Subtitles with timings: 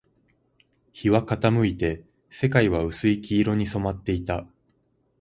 [0.93, 4.47] 日は傾いて、世界は薄い黄色に染まっていた